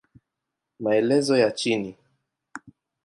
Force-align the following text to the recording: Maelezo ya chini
Maelezo 0.79 1.37
ya 1.37 1.51
chini 1.51 1.97